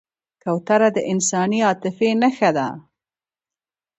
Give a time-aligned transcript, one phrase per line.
[0.43, 2.67] کوتره د انساني عاطفې نښه ده.